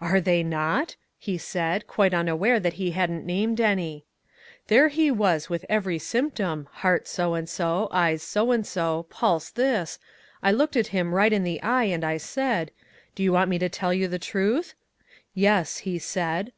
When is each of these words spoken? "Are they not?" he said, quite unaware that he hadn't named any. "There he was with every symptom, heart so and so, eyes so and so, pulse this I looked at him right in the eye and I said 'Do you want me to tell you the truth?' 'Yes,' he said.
"Are 0.00 0.20
they 0.20 0.42
not?" 0.42 0.96
he 1.20 1.38
said, 1.38 1.86
quite 1.86 2.12
unaware 2.12 2.58
that 2.58 2.72
he 2.72 2.90
hadn't 2.90 3.24
named 3.24 3.60
any. 3.60 4.04
"There 4.66 4.88
he 4.88 5.08
was 5.08 5.48
with 5.48 5.64
every 5.68 6.00
symptom, 6.00 6.66
heart 6.72 7.06
so 7.06 7.34
and 7.34 7.48
so, 7.48 7.86
eyes 7.92 8.20
so 8.20 8.50
and 8.50 8.66
so, 8.66 9.06
pulse 9.08 9.50
this 9.50 10.00
I 10.42 10.50
looked 10.50 10.76
at 10.76 10.88
him 10.88 11.14
right 11.14 11.32
in 11.32 11.44
the 11.44 11.62
eye 11.62 11.84
and 11.84 12.02
I 12.02 12.16
said 12.16 12.72
'Do 13.14 13.22
you 13.22 13.32
want 13.34 13.50
me 13.50 13.58
to 13.60 13.68
tell 13.68 13.94
you 13.94 14.08
the 14.08 14.18
truth?' 14.18 14.74
'Yes,' 15.32 15.76
he 15.78 16.00
said. 16.00 16.50